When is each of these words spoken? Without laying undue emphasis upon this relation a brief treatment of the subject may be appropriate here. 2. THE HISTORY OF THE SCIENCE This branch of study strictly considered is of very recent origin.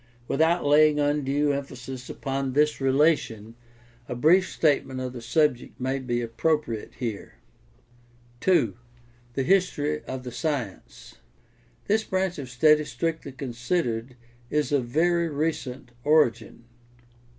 Without 0.27 0.65
laying 0.65 0.99
undue 0.99 1.51
emphasis 1.53 2.09
upon 2.09 2.53
this 2.53 2.81
relation 2.81 3.53
a 4.09 4.15
brief 4.15 4.59
treatment 4.59 4.99
of 4.99 5.13
the 5.13 5.21
subject 5.21 5.79
may 5.79 5.99
be 5.99 6.23
appropriate 6.23 6.93
here. 6.97 7.35
2. 8.39 8.75
THE 9.35 9.43
HISTORY 9.43 10.03
OF 10.05 10.23
THE 10.23 10.31
SCIENCE 10.31 11.17
This 11.85 12.03
branch 12.03 12.39
of 12.39 12.49
study 12.49 12.83
strictly 12.83 13.31
considered 13.31 14.15
is 14.49 14.71
of 14.71 14.85
very 14.85 15.29
recent 15.29 15.91
origin. 16.03 16.63